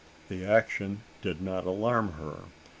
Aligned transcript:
The 0.29 0.43
action 0.43 1.03
did 1.21 1.43
not 1.43 1.67
alarm 1.67 2.13
her. 2.13 2.45